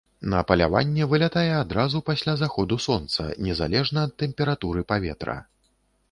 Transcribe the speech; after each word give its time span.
На 0.33 0.37
паляванне 0.49 1.03
вылятае 1.09 1.49
адразу 1.57 2.01
пасля 2.07 2.33
захаду 2.43 2.77
сонца 2.85 3.25
незалежна 3.49 4.05
ад 4.09 4.15
тэмпературы 4.23 4.81
паветра. 4.93 5.37